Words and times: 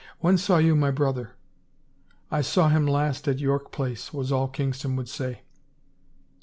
"When 0.27 0.39
saw 0.39 0.57
you 0.57 0.75
my 0.75 0.89
brother?"" 0.89 1.33
I 2.31 2.41
saw 2.41 2.69
him 2.69 2.87
last 2.87 3.27
at 3.27 3.37
York 3.37 3.71
Place," 3.71 4.11
was 4.11 4.31
all 4.31 4.47
Kingston 4.47 4.95
would 4.95 5.07
say. 5.07 5.43